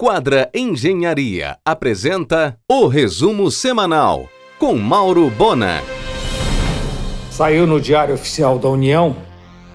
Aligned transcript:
Quadra 0.00 0.48
Engenharia 0.54 1.58
apresenta 1.64 2.56
o 2.70 2.86
resumo 2.86 3.50
semanal 3.50 4.28
com 4.56 4.76
Mauro 4.76 5.28
Bona. 5.28 5.82
Saiu 7.32 7.66
no 7.66 7.80
Diário 7.80 8.14
Oficial 8.14 8.60
da 8.60 8.68
União 8.68 9.16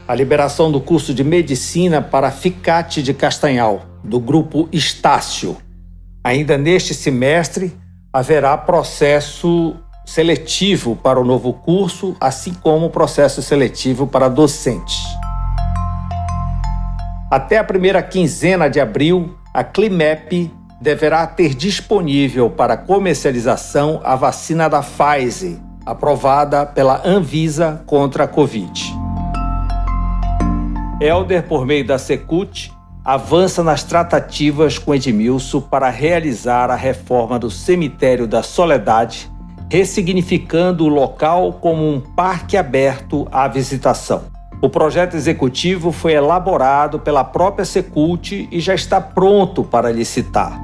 a 0.08 0.16
liberação 0.16 0.72
do 0.72 0.80
curso 0.80 1.14
de 1.14 1.26
medicina 1.26 2.02
para 2.02 2.32
Ficate 2.32 3.04
de 3.04 3.14
Castanhal, 3.14 3.82
do 4.02 4.18
grupo 4.18 4.70
Estácio. 4.72 5.58
Ainda 6.24 6.58
neste 6.58 6.94
semestre 6.94 7.74
haverá 8.14 8.58
processo 8.58 9.76
seletivo 10.06 10.96
para 10.96 11.20
o 11.20 11.26
novo 11.26 11.52
curso, 11.52 12.16
assim 12.22 12.54
como 12.54 12.90
processo 12.90 13.42
seletivo 13.42 14.08
para 14.08 14.30
docentes. 14.30 15.04
Até 17.30 17.58
a 17.58 17.64
primeira 17.66 18.02
quinzena 18.02 18.70
de 18.70 18.80
abril, 18.80 19.36
a 19.54 19.64
Climep 19.64 20.52
deverá 20.82 21.28
ter 21.28 21.54
disponível 21.54 22.50
para 22.50 22.76
comercialização 22.76 24.02
a 24.04 24.16
vacina 24.16 24.68
da 24.68 24.82
Pfizer, 24.82 25.58
aprovada 25.86 26.66
pela 26.66 27.08
Anvisa 27.08 27.84
contra 27.86 28.24
a 28.24 28.28
Covid. 28.28 28.92
Elder, 31.00 31.44
por 31.44 31.68
meio 31.68 31.86
da 31.86 32.00
Secult, 32.00 32.72
avança 33.06 33.64
nas 33.64 33.84
tratativas 33.84 34.80
com 34.80 34.96
Edmilson 34.96 35.62
para 35.62 35.90
realizar 35.90 36.72
a 36.72 36.76
reforma 36.76 37.38
do 37.38 37.52
Cemitério 37.52 38.26
da 38.26 38.42
Soledade, 38.42 39.30
ressignificando 39.70 40.86
o 40.86 40.90
local 40.90 41.54
como 41.54 41.88
um 41.88 42.00
parque 42.00 42.58
aberto 42.58 43.28
à 43.32 43.48
visitação. 43.48 44.33
O 44.64 44.70
projeto 44.70 45.18
executivo 45.18 45.92
foi 45.92 46.14
elaborado 46.14 46.98
pela 46.98 47.22
própria 47.22 47.66
Secult 47.66 48.48
e 48.50 48.62
já 48.62 48.74
está 48.74 49.02
pronto 49.02 49.62
para 49.62 49.92
licitar. 49.92 50.58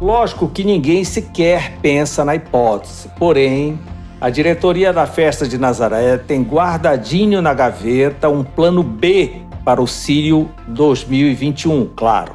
Lógico 0.00 0.46
que 0.46 0.62
ninguém 0.62 1.02
sequer 1.02 1.76
pensa 1.82 2.24
na 2.24 2.36
hipótese, 2.36 3.10
porém, 3.18 3.80
a 4.20 4.30
diretoria 4.30 4.92
da 4.92 5.08
Festa 5.08 5.48
de 5.48 5.58
Nazaré 5.58 6.16
tem 6.18 6.40
guardadinho 6.40 7.42
na 7.42 7.52
gaveta 7.52 8.28
um 8.28 8.44
plano 8.44 8.84
B 8.84 9.42
para 9.64 9.82
o 9.82 9.86
Sírio 9.88 10.48
2021, 10.68 11.90
claro. 11.96 12.32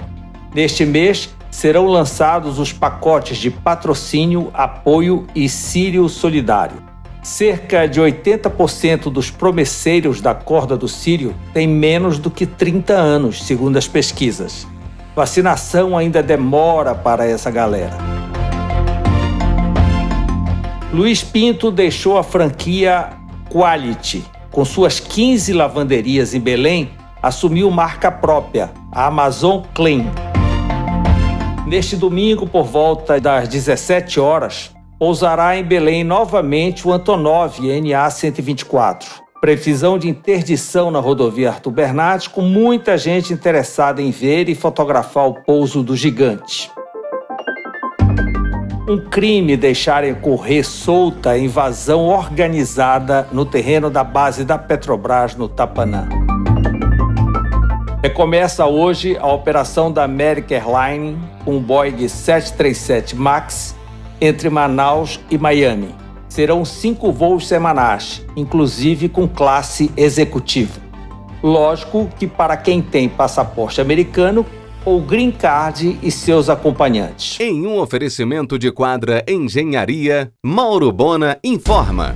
Neste 0.53 0.85
mês 0.85 1.33
serão 1.49 1.87
lançados 1.87 2.59
os 2.59 2.73
pacotes 2.73 3.37
de 3.37 3.49
patrocínio, 3.49 4.51
apoio 4.53 5.25
e 5.33 5.47
Sírio 5.47 6.09
Solidário. 6.09 6.92
Cerca 7.23 7.87
de 7.87 8.01
80% 8.01 9.03
dos 9.09 9.31
promesseiros 9.31 10.19
da 10.19 10.35
corda 10.35 10.75
do 10.75 10.89
Sírio 10.89 11.33
têm 11.53 11.65
menos 11.65 12.19
do 12.19 12.29
que 12.29 12.45
30 12.45 12.93
anos, 12.93 13.43
segundo 13.45 13.77
as 13.77 13.87
pesquisas. 13.87 14.67
Vacinação 15.15 15.97
ainda 15.97 16.21
demora 16.21 16.93
para 16.93 17.25
essa 17.25 17.49
galera. 17.49 17.97
Luiz 20.91 21.23
Pinto 21.23 21.71
deixou 21.71 22.17
a 22.17 22.23
franquia 22.23 23.11
Quality. 23.49 24.25
Com 24.51 24.65
suas 24.65 24.99
15 24.99 25.53
lavanderias 25.53 26.33
em 26.33 26.41
Belém, 26.41 26.91
assumiu 27.21 27.71
marca 27.71 28.11
própria, 28.11 28.69
a 28.91 29.07
Amazon 29.07 29.63
Clean. 29.73 30.11
Neste 31.65 31.95
domingo, 31.95 32.45
por 32.45 32.65
volta 32.65 33.17
das 33.19 33.47
17 33.47 34.19
horas, 34.19 34.71
pousará 35.03 35.57
em 35.57 35.63
Belém 35.65 36.01
novamente 36.01 36.87
o 36.87 36.93
Antonov 36.93 37.59
NA-124. 37.59 39.03
Previsão 39.41 39.97
de 39.97 40.07
interdição 40.07 40.89
na 40.89 40.99
rodovia 41.01 41.49
Arthur 41.49 41.71
Bernardes, 41.71 42.29
com 42.29 42.39
muita 42.39 42.97
gente 42.97 43.33
interessada 43.33 44.01
em 44.01 44.11
ver 44.11 44.47
e 44.47 44.55
fotografar 44.55 45.27
o 45.27 45.33
pouso 45.43 45.83
do 45.83 45.93
gigante. 45.93 46.71
Um 48.87 48.97
crime 49.09 49.57
deixarem 49.57 50.15
correr 50.15 50.63
solta 50.63 51.31
a 51.31 51.37
invasão 51.37 52.05
organizada 52.05 53.27
no 53.29 53.45
terreno 53.45 53.89
da 53.89 54.05
base 54.05 54.45
da 54.45 54.57
Petrobras 54.57 55.35
no 55.35 55.49
Tapanã. 55.49 56.07
Recomeça 58.01 58.65
hoje 58.65 59.17
a 59.17 59.27
operação 59.27 59.91
da 59.91 60.05
American 60.05 60.55
Airlines 60.57 61.19
com 61.43 61.57
o 61.57 61.59
Boeing 61.59 62.07
737 62.07 63.17
MAX 63.17 63.82
entre 64.19 64.49
Manaus 64.49 65.19
e 65.29 65.37
Miami. 65.37 65.89
Serão 66.27 66.65
cinco 66.65 67.11
voos 67.11 67.47
semanais, 67.47 68.25
inclusive 68.35 69.07
com 69.07 69.27
classe 69.27 69.91
executiva. 69.95 70.81
Lógico 71.43 72.09
que 72.17 72.25
para 72.25 72.57
quem 72.57 72.81
tem 72.81 73.07
passaporte 73.09 73.81
americano 73.81 74.45
ou 74.85 75.01
green 75.01 75.31
card 75.31 75.99
e 76.01 76.09
seus 76.09 76.49
acompanhantes. 76.49 77.39
Em 77.39 77.65
um 77.65 77.79
oferecimento 77.79 78.57
de 78.57 78.71
quadra 78.71 79.23
Engenharia, 79.27 80.31
Mauro 80.43 80.91
Bona 80.91 81.37
informa. 81.43 82.15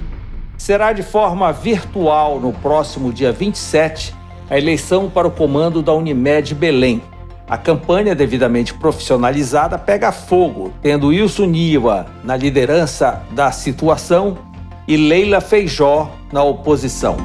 Será 0.58 0.92
de 0.92 1.04
forma 1.04 1.52
virtual 1.52 2.40
no 2.40 2.52
próximo 2.52 3.14
dia 3.14 3.32
27 3.32 4.14
a 4.50 4.58
eleição 4.58 5.10
para 5.10 5.28
o 5.28 5.32
comando 5.32 5.82
da 5.82 5.94
Unimed 5.94 6.56
Belém 6.56 7.02
a 7.48 7.58
campanha 7.58 8.14
devidamente 8.14 8.74
profissionalizada 8.74 9.78
pega 9.78 10.12
fogo, 10.12 10.74
tendo 10.82 11.08
Wilson 11.08 11.46
Niwa 11.46 12.06
na 12.24 12.36
liderança 12.36 13.24
da 13.32 13.52
situação 13.52 14.38
e 14.86 14.98
Leila 14.98 15.40
Feijó 15.40 16.12
na 16.32 16.44
oposição. 16.44 17.16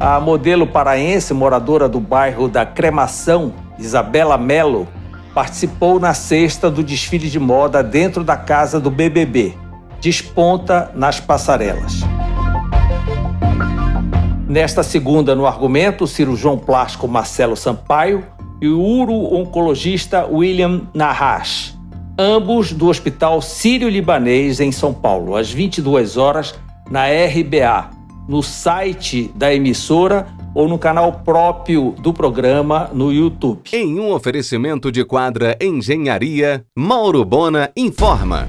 A 0.00 0.18
modelo 0.18 0.66
paraense, 0.66 1.34
moradora 1.34 1.86
do 1.86 2.00
bairro 2.00 2.48
da 2.48 2.64
Cremação, 2.64 3.52
Isabela 3.78 4.38
Melo, 4.38 4.88
participou 5.34 6.00
na 6.00 6.14
sexta 6.14 6.70
do 6.70 6.82
desfile 6.82 7.28
de 7.28 7.38
moda 7.38 7.82
dentro 7.82 8.24
da 8.24 8.36
casa 8.36 8.80
do 8.80 8.90
BBB. 8.90 9.54
Desponta 10.00 10.90
nas 10.94 11.20
passarelas. 11.20 12.00
Nesta 14.50 14.82
segunda, 14.82 15.32
no 15.36 15.46
argumento, 15.46 16.02
o 16.02 16.08
cirurgião 16.08 16.58
plástico 16.58 17.06
Marcelo 17.06 17.54
Sampaio 17.54 18.26
e 18.60 18.66
o 18.66 18.80
uro-oncologista 18.80 20.26
William 20.26 20.88
Nahash, 20.92 21.78
ambos 22.18 22.72
do 22.72 22.88
Hospital 22.88 23.40
Sírio-Libanês 23.40 24.58
em 24.58 24.72
São 24.72 24.92
Paulo, 24.92 25.36
às 25.36 25.52
22 25.52 26.16
horas, 26.16 26.52
na 26.90 27.04
RBA, 27.04 27.90
no 28.28 28.42
site 28.42 29.30
da 29.36 29.54
emissora 29.54 30.26
ou 30.52 30.68
no 30.68 30.80
canal 30.80 31.20
próprio 31.24 31.94
do 32.00 32.12
programa 32.12 32.90
no 32.92 33.12
YouTube. 33.12 33.60
Em 33.72 34.00
um 34.00 34.12
oferecimento 34.12 34.90
de 34.90 35.04
quadra 35.04 35.56
Engenharia, 35.60 36.64
Mauro 36.76 37.24
Bona 37.24 37.70
informa. 37.76 38.48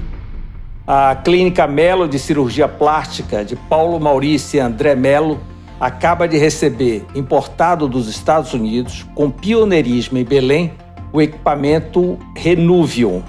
A 0.84 1.14
Clínica 1.14 1.68
Melo 1.68 2.08
de 2.08 2.18
Cirurgia 2.18 2.66
Plástica 2.66 3.44
de 3.44 3.54
Paulo 3.54 4.00
Maurício 4.00 4.56
e 4.56 4.60
André 4.60 4.96
Melo 4.96 5.51
acaba 5.82 6.28
de 6.28 6.38
receber, 6.38 7.04
importado 7.12 7.88
dos 7.88 8.06
Estados 8.06 8.54
Unidos, 8.54 9.04
com 9.16 9.28
pioneirismo 9.28 10.16
em 10.16 10.22
Belém, 10.24 10.74
o 11.12 11.20
equipamento 11.20 12.20
Renuvion, 12.36 13.20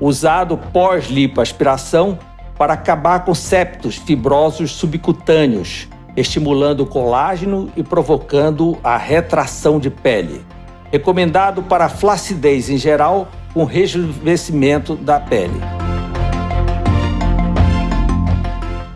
usado 0.00 0.58
pós-lipoaspiração 0.72 2.18
para 2.58 2.72
acabar 2.72 3.24
com 3.24 3.32
septos 3.32 3.94
fibrosos 3.94 4.72
subcutâneos, 4.72 5.86
estimulando 6.16 6.80
o 6.80 6.86
colágeno 6.86 7.70
e 7.76 7.82
provocando 7.84 8.76
a 8.82 8.96
retração 8.96 9.78
de 9.78 9.88
pele. 9.88 10.44
Recomendado 10.90 11.62
para 11.62 11.88
flacidez 11.88 12.68
em 12.68 12.76
geral, 12.76 13.28
com 13.52 13.62
rejuvenescimento 13.62 14.96
da 14.96 15.20
pele. 15.20 15.73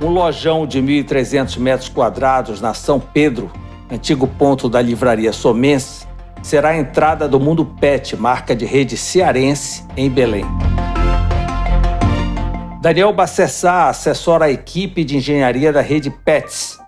Um 0.01 0.11
lojão 0.11 0.65
de 0.65 0.81
1.300 0.81 1.59
metros 1.59 1.89
quadrados 1.89 2.61
na 2.61 2.73
São 2.73 3.01
Pedro, 3.01 3.51
antigo 3.91 4.29
ponto 4.29 4.69
da 4.69 4.81
livraria 4.81 5.33
Somense, 5.33 6.07
será 6.41 6.69
a 6.69 6.79
entrada 6.79 7.29
do 7.29 7.41
Mundo 7.41 7.65
Pet, 7.65 8.17
marca 8.17 8.55
de 8.55 8.65
rede 8.65 8.97
cearense, 8.97 9.85
em 9.97 10.09
Belém. 10.09 10.45
Daniel 12.81 13.12
Bacessá 13.12 13.89
assessora 13.89 14.45
a 14.45 14.50
equipe 14.50 15.03
de 15.03 15.17
engenharia 15.17 15.73
da 15.73 15.81
rede 15.81 16.11
Pets, 16.11 16.79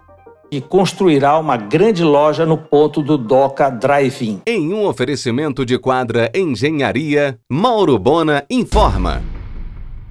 que 0.49 0.61
construirá 0.61 1.37
uma 1.37 1.56
grande 1.56 2.05
loja 2.05 2.47
no 2.47 2.56
ponto 2.56 3.03
do 3.03 3.19
Doca 3.19 3.69
Drive-In. 3.71 4.43
Em 4.47 4.73
um 4.73 4.87
oferecimento 4.87 5.67
de 5.67 5.79
quadra 5.79 6.31
Engenharia, 6.33 7.39
Mauro 7.51 7.99
Bona 7.99 8.45
informa. 8.49 9.21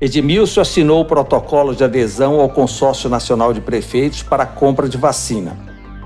Edmilson 0.02 0.62
assinou 0.62 1.02
o 1.02 1.06
protocolo 1.06 1.76
de 1.76 1.84
adesão 1.84 2.40
ao 2.40 2.48
Consórcio 2.48 3.10
Nacional 3.10 3.52
de 3.52 3.60
Prefeitos 3.60 4.24
para 4.24 4.44
a 4.44 4.46
compra 4.46 4.88
de 4.88 4.98
vacina. 4.98 5.58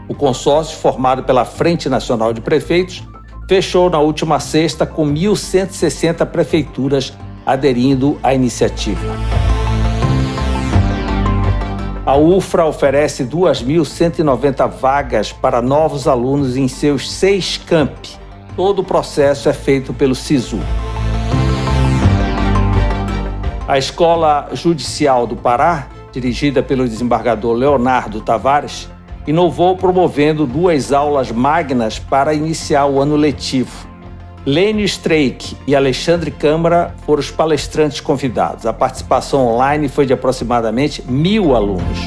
O 0.10 0.16
consórcio, 0.16 0.78
formado 0.80 1.24
pela 1.24 1.46
Frente 1.46 1.88
Nacional 1.88 2.34
de 2.34 2.42
Prefeitos, 2.42 3.04
fechou 3.48 3.92
na 3.92 4.00
última 4.00 4.40
sexta 4.40 4.86
com 4.86 5.06
1.160 5.06 6.26
prefeituras 6.26 7.14
aderindo 7.46 8.18
à 8.24 8.34
iniciativa. 8.34 9.14
A 12.04 12.18
UFRA 12.18 12.66
oferece 12.66 13.24
2.190 13.24 14.70
vagas 14.70 15.32
para 15.32 15.62
novos 15.62 16.08
alunos 16.08 16.58
em 16.58 16.68
seus 16.68 17.12
seis 17.12 17.58
campi, 17.58 18.24
Todo 18.56 18.80
o 18.80 18.84
processo 18.84 19.50
é 19.50 19.54
feito 19.54 19.94
pelo 19.94 20.14
SISU. 20.14 20.60
A 23.66 23.78
Escola 23.78 24.50
Judicial 24.52 25.26
do 25.26 25.38
Pará, 25.38 25.88
dirigida 26.12 26.62
pelo 26.62 26.86
desembargador 26.86 27.54
Leonardo 27.56 28.20
Tavares, 28.20 28.90
inovou 29.26 29.78
promovendo 29.78 30.46
duas 30.46 30.92
aulas 30.92 31.32
magnas 31.32 31.98
para 31.98 32.34
iniciar 32.34 32.88
o 32.88 33.00
ano 33.00 33.16
letivo. 33.16 33.88
Lênio 34.46 34.84
Streik 34.84 35.56
e 35.66 35.74
Alexandre 35.74 36.30
Câmara 36.30 36.94
foram 37.06 37.22
os 37.22 37.32
palestrantes 37.32 38.02
convidados. 38.02 38.66
A 38.66 38.74
participação 38.74 39.48
online 39.48 39.88
foi 39.88 40.06
de 40.06 40.12
aproximadamente 40.12 41.02
mil 41.10 41.56
alunos. 41.56 42.00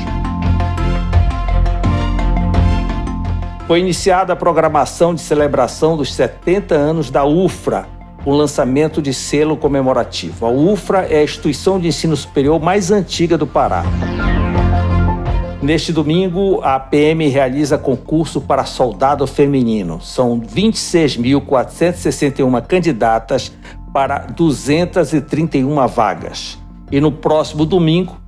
Foi 3.66 3.80
iniciada 3.80 4.34
a 4.34 4.36
programação 4.36 5.14
de 5.14 5.22
celebração 5.22 5.96
dos 5.96 6.14
70 6.14 6.74
anos 6.74 7.10
da 7.10 7.24
UFRA, 7.24 7.95
o 8.26 8.32
lançamento 8.32 9.00
de 9.00 9.14
selo 9.14 9.56
comemorativo. 9.56 10.44
A 10.44 10.50
UFRA 10.50 11.06
é 11.08 11.20
a 11.20 11.22
instituição 11.22 11.78
de 11.78 11.86
ensino 11.88 12.16
superior 12.16 12.60
mais 12.60 12.90
antiga 12.90 13.38
do 13.38 13.46
Pará. 13.46 13.84
Neste 15.62 15.92
domingo, 15.92 16.60
a 16.62 16.78
PM 16.78 17.26
realiza 17.28 17.78
concurso 17.78 18.40
para 18.40 18.64
soldado 18.64 19.26
feminino. 19.26 20.00
São 20.02 20.40
26.461 20.40 22.66
candidatas 22.66 23.52
para 23.92 24.18
231 24.18 25.86
vagas. 25.86 26.58
E 26.90 27.00
no 27.00 27.10
próximo 27.10 27.64
domingo, 27.64 28.20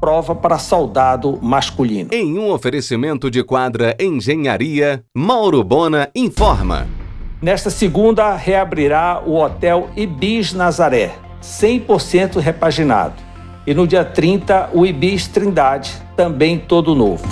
prova 0.00 0.34
para 0.34 0.58
soldado 0.58 1.38
masculino. 1.42 2.10
Em 2.12 2.38
um 2.38 2.50
oferecimento 2.50 3.30
de 3.30 3.42
quadra 3.42 3.96
Engenharia, 3.98 5.02
Mauro 5.14 5.64
Bona 5.64 6.10
informa. 6.14 6.86
Nesta 7.40 7.68
segunda, 7.68 8.34
reabrirá 8.34 9.22
o 9.24 9.36
Hotel 9.36 9.90
Ibis 9.94 10.54
Nazaré, 10.54 11.12
100% 11.42 12.38
repaginado. 12.40 13.14
E 13.66 13.74
no 13.74 13.86
dia 13.86 14.04
30, 14.06 14.70
o 14.72 14.86
Ibis 14.86 15.28
Trindade, 15.28 15.92
também 16.16 16.58
todo 16.58 16.94
novo. 16.94 17.26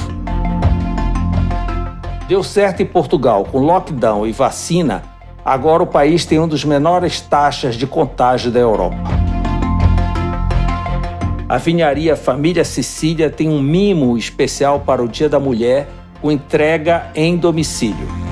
Deu 2.29 2.43
certo 2.43 2.83
em 2.83 2.87
Portugal 2.87 3.47
com 3.51 3.59
lockdown 3.61 4.27
e 4.27 4.33
vacina, 4.33 5.03
agora 5.43 5.83
o 5.83 5.87
país 5.87 6.27
tem 6.27 6.39
uma 6.39 6.49
das 6.49 6.65
menores 6.65 7.23
taxas 7.23 7.75
de 7.75 7.87
contágio 7.87 8.51
da 8.51 8.61
Europa. 8.61 8.97
A 11.49 11.57
vinharia 11.57 12.15
Família 12.15 12.65
Sicília 12.65 13.31
tem 13.31 13.49
um 13.49 13.61
mimo 13.61 14.19
especial 14.19 14.81
para 14.81 15.03
o 15.03 15.09
Dia 15.09 15.31
da 15.31 15.41
Mulher 15.41 15.89
com 16.21 16.31
entrega 16.31 17.07
em 17.15 17.39
domicílio. 17.39 18.24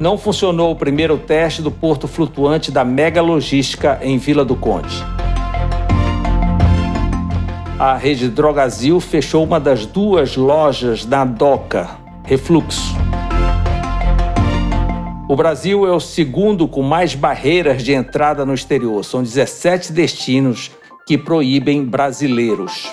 Não 0.00 0.16
funcionou 0.16 0.70
o 0.70 0.76
primeiro 0.76 1.18
teste 1.18 1.60
do 1.60 1.70
porto 1.70 2.06
flutuante 2.06 2.70
da 2.70 2.84
Mega 2.84 3.20
Logística 3.20 3.98
em 4.02 4.16
Vila 4.18 4.44
do 4.44 4.54
Conde. 4.54 5.04
A 7.78 7.96
rede 7.96 8.28
Drogazil 8.28 9.00
fechou 9.00 9.44
uma 9.44 9.60
das 9.60 9.86
duas 9.86 10.36
lojas 10.36 11.04
da 11.04 11.24
DOCA, 11.24 11.88
Refluxo. 12.24 12.96
O 15.28 15.36
Brasil 15.36 15.86
é 15.86 15.92
o 15.92 16.00
segundo 16.00 16.66
com 16.66 16.82
mais 16.82 17.14
barreiras 17.14 17.82
de 17.82 17.92
entrada 17.92 18.46
no 18.46 18.54
exterior. 18.54 19.04
São 19.04 19.22
17 19.22 19.92
destinos 19.92 20.70
que 21.06 21.18
proíbem 21.18 21.84
brasileiros. 21.84 22.90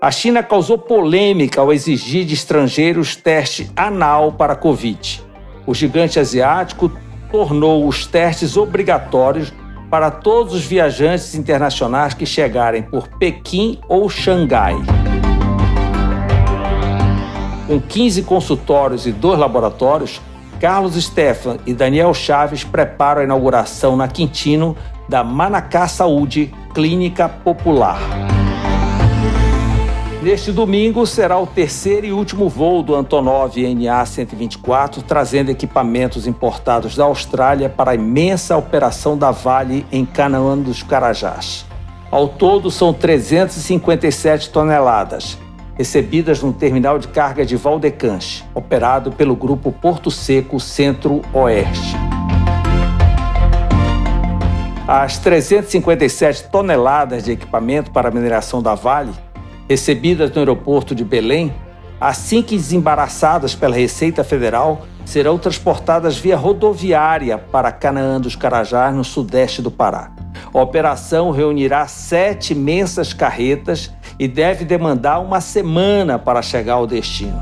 A 0.00 0.12
China 0.12 0.44
causou 0.44 0.78
polêmica 0.78 1.60
ao 1.60 1.72
exigir 1.72 2.24
de 2.24 2.32
estrangeiros 2.32 3.16
teste 3.16 3.68
anal 3.74 4.30
para 4.30 4.54
Covid. 4.54 5.20
O 5.66 5.74
gigante 5.74 6.20
asiático 6.20 6.92
tornou 7.32 7.84
os 7.84 8.06
testes 8.06 8.56
obrigatórios 8.56 9.52
para 9.90 10.08
todos 10.08 10.54
os 10.54 10.64
viajantes 10.64 11.34
internacionais 11.34 12.14
que 12.14 12.24
chegarem 12.24 12.80
por 12.80 13.08
Pequim 13.18 13.80
ou 13.88 14.08
Xangai. 14.08 14.76
Com 17.66 17.80
15 17.80 18.22
consultórios 18.22 19.04
e 19.04 19.10
dois 19.10 19.36
laboratórios, 19.36 20.20
Carlos 20.60 20.94
Stefan 20.94 21.58
e 21.66 21.74
Daniel 21.74 22.14
Chaves 22.14 22.62
preparam 22.62 23.22
a 23.22 23.24
inauguração 23.24 23.96
na 23.96 24.06
Quintino 24.06 24.76
da 25.08 25.24
Manacá 25.24 25.88
Saúde 25.88 26.54
Clínica 26.72 27.28
Popular. 27.28 27.98
Neste 30.20 30.50
domingo 30.50 31.06
será 31.06 31.38
o 31.38 31.46
terceiro 31.46 32.04
e 32.04 32.12
último 32.12 32.48
voo 32.48 32.82
do 32.82 32.96
Antonov 32.96 33.54
NA-124, 33.56 35.00
trazendo 35.06 35.48
equipamentos 35.50 36.26
importados 36.26 36.96
da 36.96 37.04
Austrália 37.04 37.68
para 37.68 37.92
a 37.92 37.94
imensa 37.94 38.56
operação 38.56 39.16
da 39.16 39.30
Vale 39.30 39.86
em 39.92 40.04
Canaã 40.04 40.58
dos 40.58 40.82
Carajás. 40.82 41.64
Ao 42.10 42.26
todo, 42.26 42.68
são 42.68 42.92
357 42.92 44.50
toneladas, 44.50 45.38
recebidas 45.76 46.42
no 46.42 46.52
terminal 46.52 46.98
de 46.98 47.06
carga 47.06 47.46
de 47.46 47.54
Valdecanche, 47.54 48.42
operado 48.52 49.12
pelo 49.12 49.36
grupo 49.36 49.70
Porto 49.70 50.10
Seco 50.10 50.58
Centro-Oeste. 50.58 51.94
As 54.88 55.16
357 55.18 56.44
toneladas 56.50 57.22
de 57.22 57.32
equipamento 57.32 57.92
para 57.92 58.08
a 58.08 58.10
mineração 58.10 58.60
da 58.60 58.74
Vale 58.74 59.12
recebidas 59.68 60.30
no 60.30 60.38
aeroporto 60.38 60.94
de 60.94 61.04
Belém, 61.04 61.52
assim 62.00 62.42
que 62.42 62.56
desembaraçadas 62.56 63.54
pela 63.54 63.76
Receita 63.76 64.24
Federal, 64.24 64.86
serão 65.04 65.38
transportadas 65.38 66.16
via 66.16 66.36
rodoviária 66.36 67.38
para 67.38 67.72
Canaã 67.72 68.20
dos 68.20 68.36
Carajás, 68.36 68.94
no 68.94 69.04
sudeste 69.04 69.60
do 69.60 69.70
Pará. 69.70 70.10
A 70.52 70.60
operação 70.60 71.30
reunirá 71.30 71.86
sete 71.86 72.52
imensas 72.52 73.12
carretas 73.12 73.92
e 74.18 74.28
deve 74.28 74.64
demandar 74.64 75.20
uma 75.20 75.40
semana 75.40 76.18
para 76.18 76.42
chegar 76.42 76.74
ao 76.74 76.86
destino. 76.86 77.38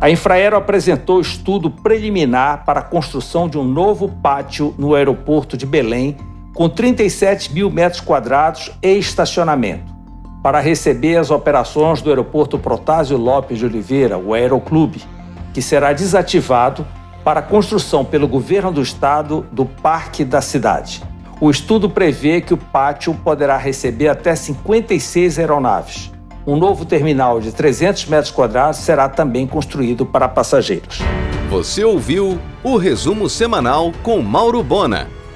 A 0.00 0.10
Infraero 0.10 0.56
apresentou 0.56 1.20
estudo 1.20 1.70
preliminar 1.70 2.64
para 2.64 2.80
a 2.80 2.82
construção 2.82 3.48
de 3.48 3.58
um 3.58 3.64
novo 3.64 4.08
pátio 4.08 4.74
no 4.78 4.94
aeroporto 4.94 5.56
de 5.56 5.66
Belém 5.66 6.16
com 6.56 6.70
37 6.70 7.52
mil 7.52 7.70
metros 7.70 8.00
quadrados 8.00 8.72
e 8.82 8.96
estacionamento, 8.96 9.94
para 10.42 10.58
receber 10.58 11.18
as 11.18 11.30
operações 11.30 12.00
do 12.00 12.08
aeroporto 12.08 12.58
Protásio 12.58 13.18
Lopes 13.18 13.58
de 13.58 13.66
Oliveira, 13.66 14.16
o 14.16 14.32
Aeroclube, 14.32 15.04
que 15.52 15.60
será 15.60 15.92
desativado 15.92 16.86
para 17.22 17.40
a 17.40 17.42
construção 17.42 18.06
pelo 18.06 18.26
governo 18.26 18.72
do 18.72 18.80
estado 18.80 19.46
do 19.52 19.66
Parque 19.66 20.24
da 20.24 20.40
Cidade. 20.40 21.02
O 21.42 21.50
estudo 21.50 21.90
prevê 21.90 22.40
que 22.40 22.54
o 22.54 22.56
pátio 22.56 23.12
poderá 23.12 23.58
receber 23.58 24.08
até 24.08 24.34
56 24.34 25.38
aeronaves. 25.38 26.10
Um 26.46 26.56
novo 26.56 26.86
terminal 26.86 27.38
de 27.38 27.52
300 27.52 28.06
metros 28.06 28.30
quadrados 28.32 28.78
será 28.78 29.10
também 29.10 29.46
construído 29.46 30.06
para 30.06 30.26
passageiros. 30.26 31.00
Você 31.50 31.84
ouviu 31.84 32.38
o 32.64 32.78
resumo 32.78 33.28
semanal 33.28 33.92
com 34.02 34.22
Mauro 34.22 34.62
Bona. 34.62 35.06